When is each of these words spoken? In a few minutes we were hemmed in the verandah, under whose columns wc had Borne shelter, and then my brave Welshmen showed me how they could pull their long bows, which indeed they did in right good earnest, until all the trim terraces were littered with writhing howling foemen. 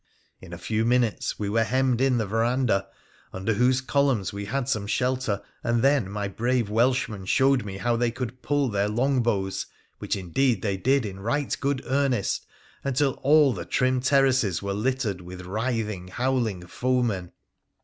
In 0.41 0.51
a 0.51 0.57
few 0.57 0.83
minutes 0.83 1.37
we 1.37 1.47
were 1.47 1.63
hemmed 1.63 2.01
in 2.01 2.17
the 2.17 2.25
verandah, 2.25 2.87
under 3.31 3.53
whose 3.53 3.81
columns 3.81 4.31
wc 4.31 4.47
had 4.47 4.67
Borne 4.73 4.87
shelter, 4.87 5.43
and 5.63 5.83
then 5.83 6.09
my 6.09 6.27
brave 6.27 6.71
Welshmen 6.71 7.25
showed 7.27 7.63
me 7.63 7.77
how 7.77 7.95
they 7.95 8.09
could 8.09 8.41
pull 8.41 8.67
their 8.67 8.89
long 8.89 9.21
bows, 9.21 9.67
which 9.99 10.15
indeed 10.15 10.63
they 10.63 10.75
did 10.75 11.05
in 11.05 11.19
right 11.19 11.55
good 11.59 11.83
earnest, 11.85 12.47
until 12.83 13.11
all 13.21 13.53
the 13.53 13.63
trim 13.63 13.99
terraces 14.01 14.59
were 14.59 14.73
littered 14.73 15.21
with 15.21 15.41
writhing 15.45 16.07
howling 16.07 16.65
foemen. 16.65 17.31